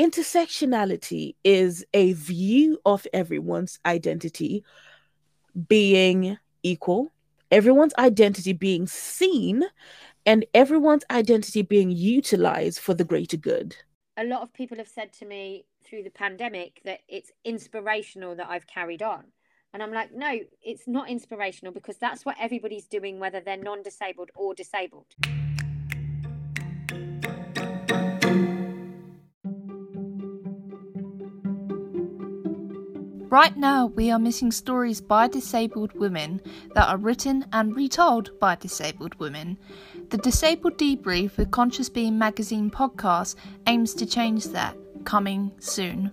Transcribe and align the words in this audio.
intersectionality 0.00 1.34
is 1.44 1.84
a 1.92 2.14
view 2.14 2.78
of 2.86 3.06
everyone's 3.12 3.78
identity 3.84 4.64
being 5.68 6.38
equal, 6.62 7.12
everyone's 7.50 7.92
identity 7.98 8.54
being 8.54 8.86
seen, 8.86 9.62
and 10.24 10.46
everyone's 10.54 11.04
identity 11.10 11.60
being 11.60 11.90
utilized 11.90 12.78
for 12.78 12.94
the 12.94 13.04
greater 13.04 13.36
good. 13.36 13.76
A 14.16 14.24
lot 14.24 14.40
of 14.40 14.54
people 14.54 14.78
have 14.78 14.88
said 14.88 15.12
to 15.14 15.26
me 15.26 15.66
through 15.84 16.04
the 16.04 16.10
pandemic 16.10 16.80
that 16.86 17.00
it's 17.06 17.30
inspirational 17.44 18.34
that 18.36 18.48
I've 18.48 18.66
carried 18.66 19.02
on. 19.02 19.24
And 19.74 19.82
I'm 19.82 19.92
like, 19.92 20.14
no, 20.14 20.38
it's 20.62 20.88
not 20.88 21.10
inspirational 21.10 21.74
because 21.74 21.98
that's 21.98 22.24
what 22.24 22.36
everybody's 22.40 22.86
doing, 22.86 23.20
whether 23.20 23.40
they're 23.40 23.58
non 23.58 23.82
disabled 23.82 24.30
or 24.34 24.54
disabled. 24.54 25.14
Right 33.30 33.56
now, 33.56 33.86
we 33.86 34.10
are 34.10 34.18
missing 34.18 34.50
stories 34.50 35.00
by 35.00 35.28
disabled 35.28 35.92
women 35.92 36.40
that 36.74 36.88
are 36.88 36.96
written 36.96 37.46
and 37.52 37.76
retold 37.76 38.36
by 38.40 38.56
disabled 38.56 39.14
women. 39.20 39.56
The 40.08 40.18
Disabled 40.18 40.76
Debrief, 40.76 41.36
the 41.36 41.46
Conscious 41.46 41.88
Being 41.88 42.18
magazine 42.18 42.72
podcast, 42.72 43.36
aims 43.68 43.94
to 43.94 44.04
change 44.04 44.46
that, 44.46 44.76
coming 45.04 45.52
soon. 45.60 46.10